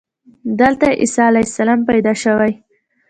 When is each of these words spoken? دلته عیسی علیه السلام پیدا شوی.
دلته 0.59 0.87
عیسی 1.01 1.21
علیه 1.29 1.45
السلام 1.47 1.79
پیدا 1.89 2.13
شوی. 2.23 2.51